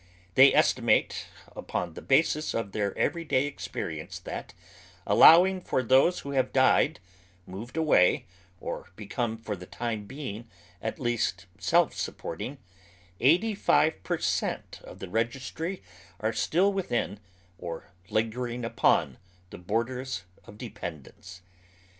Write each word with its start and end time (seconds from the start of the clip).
They 0.33 0.51
estimate 0.51 1.27
upon 1.55 1.93
the 1.93 2.01
basis 2.01 2.55
of 2.55 2.71
their 2.71 2.97
every 2.97 3.23
day 3.23 3.45
experience 3.45 4.17
that, 4.17 4.55
allowing 5.05 5.61
for 5.61 5.83
those 5.83 6.21
who 6.21 6.31
have 6.31 6.51
died, 6.51 6.99
moved 7.45 7.77
away, 7.77 8.25
or 8.59 8.89
become 8.95 9.37
for 9.37 9.55
the 9.55 9.67
time 9.67 10.05
being 10.05 10.49
at 10.81 10.99
least 10.99 11.45
self 11.59 11.93
supporting, 11.93 12.57
eighty 13.19 13.53
five 13.53 14.01
per 14.01 14.17
cent, 14.17 14.79
of 14.83 14.97
the 14.97 15.07
registry 15.07 15.83
are 16.19 16.33
still 16.33 16.73
within, 16.73 17.19
or 17.59 17.91
lingering 18.09 18.65
upon, 18.65 19.19
the 19.51 19.59
borders 19.59 20.23
of 20.45 20.57
depen 20.57 21.03
dence. 21.03 21.43